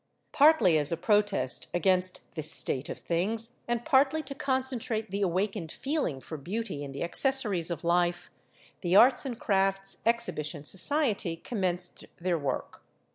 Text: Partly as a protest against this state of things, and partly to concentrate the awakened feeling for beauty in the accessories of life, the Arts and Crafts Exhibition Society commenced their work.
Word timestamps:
Partly 0.31 0.79
as 0.79 0.91
a 0.91 0.97
protest 0.97 1.67
against 1.75 2.21
this 2.31 2.49
state 2.51 2.89
of 2.89 2.97
things, 2.97 3.59
and 3.67 3.85
partly 3.85 4.23
to 4.23 4.33
concentrate 4.33 5.11
the 5.11 5.21
awakened 5.21 5.71
feeling 5.71 6.19
for 6.19 6.39
beauty 6.39 6.83
in 6.83 6.91
the 6.91 7.03
accessories 7.03 7.69
of 7.69 7.83
life, 7.83 8.31
the 8.81 8.95
Arts 8.95 9.27
and 9.27 9.39
Crafts 9.39 10.01
Exhibition 10.03 10.63
Society 10.63 11.35
commenced 11.35 12.05
their 12.19 12.39
work. 12.39 12.83